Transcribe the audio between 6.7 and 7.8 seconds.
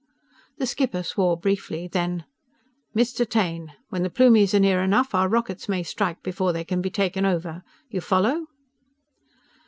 be taken over!